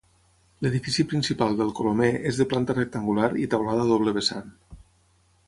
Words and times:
L'edifici 0.65 1.03
principal 1.11 1.53
del 1.59 1.69
Colomer 1.79 2.09
és 2.31 2.41
de 2.41 2.47
planta 2.55 2.77
rectangular 2.79 3.29
i 3.45 3.47
teulada 3.53 3.85
a 3.87 3.89
doble 3.93 4.17
vessant. 4.19 4.51